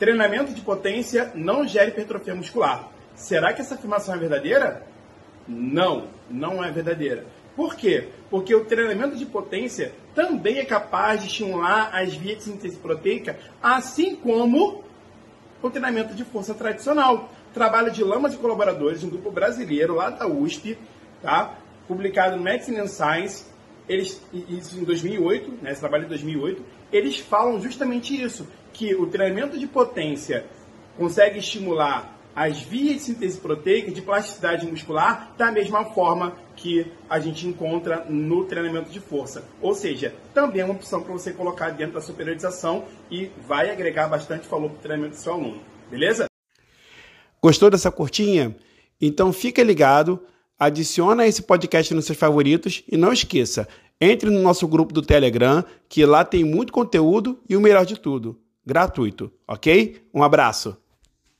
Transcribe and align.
treinamento 0.00 0.54
de 0.54 0.62
potência 0.62 1.30
não 1.34 1.68
gera 1.68 1.90
hipertrofia 1.90 2.34
muscular. 2.34 2.88
Será 3.14 3.52
que 3.52 3.60
essa 3.60 3.74
afirmação 3.74 4.14
é 4.14 4.18
verdadeira? 4.18 4.82
Não, 5.46 6.08
não 6.30 6.64
é 6.64 6.70
verdadeira. 6.70 7.26
Por 7.54 7.76
quê? 7.76 8.08
Porque 8.30 8.54
o 8.54 8.64
treinamento 8.64 9.14
de 9.14 9.26
potência 9.26 9.92
também 10.14 10.58
é 10.58 10.64
capaz 10.64 11.20
de 11.20 11.26
estimular 11.26 11.90
as 11.92 12.14
vias 12.14 12.38
de 12.38 12.44
síntese 12.44 12.78
proteica, 12.78 13.38
assim 13.62 14.16
como 14.16 14.82
o 15.62 15.70
treinamento 15.70 16.14
de 16.14 16.24
força 16.24 16.54
tradicional. 16.54 17.30
Trabalho 17.52 17.90
de 17.90 18.02
Lamas 18.02 18.32
e 18.32 18.38
colaboradores, 18.38 19.04
um 19.04 19.10
grupo 19.10 19.30
brasileiro 19.30 19.96
lá 19.96 20.08
da 20.08 20.26
USP, 20.26 20.78
tá? 21.20 21.58
publicado 21.86 22.36
no 22.36 22.42
Medicine 22.42 22.78
and 22.78 22.86
Science, 22.86 23.44
eles, 23.90 24.22
em 24.32 24.84
2008, 24.84 25.50
né, 25.62 25.72
esse 25.72 25.80
trabalho 25.80 26.04
de 26.04 26.10
2008, 26.10 26.64
eles 26.92 27.18
falam 27.18 27.60
justamente 27.60 28.14
isso, 28.14 28.46
que 28.72 28.94
o 28.94 29.08
treinamento 29.08 29.58
de 29.58 29.66
potência 29.66 30.46
consegue 30.96 31.40
estimular 31.40 32.16
as 32.36 32.60
vias 32.60 32.94
de 32.94 33.00
síntese 33.00 33.36
proteica 33.40 33.90
de 33.90 34.00
plasticidade 34.00 34.64
muscular 34.64 35.34
da 35.36 35.50
mesma 35.50 35.84
forma 35.86 36.36
que 36.54 36.86
a 37.08 37.18
gente 37.18 37.48
encontra 37.48 38.04
no 38.08 38.44
treinamento 38.44 38.90
de 38.90 39.00
força. 39.00 39.44
Ou 39.60 39.74
seja, 39.74 40.14
também 40.32 40.62
é 40.62 40.64
uma 40.64 40.74
opção 40.74 41.02
para 41.02 41.12
você 41.12 41.32
colocar 41.32 41.70
dentro 41.70 41.94
da 41.94 42.00
superiorização 42.00 42.84
e 43.10 43.28
vai 43.48 43.70
agregar 43.70 44.06
bastante 44.06 44.46
valor 44.46 44.70
para 44.70 44.78
o 44.78 44.82
treinamento 44.82 45.16
do 45.16 45.20
seu 45.20 45.32
aluno. 45.32 45.60
Beleza? 45.90 46.26
Gostou 47.42 47.68
dessa 47.70 47.90
curtinha? 47.90 48.54
Então 49.00 49.32
fica 49.32 49.64
ligado 49.64 50.22
adiciona 50.60 51.26
esse 51.26 51.40
podcast 51.40 51.94
nos 51.94 52.04
seus 52.04 52.18
favoritos 52.18 52.84
e 52.86 52.98
não 52.98 53.14
esqueça, 53.14 53.66
entre 53.98 54.28
no 54.28 54.42
nosso 54.42 54.68
grupo 54.68 54.92
do 54.92 55.00
Telegram, 55.00 55.64
que 55.88 56.04
lá 56.04 56.22
tem 56.22 56.44
muito 56.44 56.70
conteúdo 56.70 57.38
e 57.48 57.56
o 57.56 57.60
melhor 57.60 57.86
de 57.86 57.98
tudo, 57.98 58.38
gratuito, 58.64 59.32
ok? 59.48 60.02
Um 60.12 60.22
abraço! 60.22 60.76